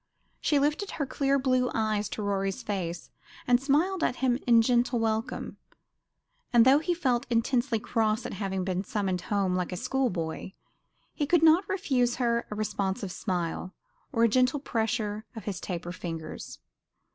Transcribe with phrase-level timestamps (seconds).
[0.39, 3.11] She lifted her clear blue eyes to Rorie's face,
[3.45, 5.57] and smiled at him in gentle welcome;
[6.51, 10.55] and though he felt intensely cross at having been summoned home like a school boy,
[11.13, 13.75] he could not refuse her a responsive smile,
[14.11, 16.57] or a gentle pressure of the taper fingers.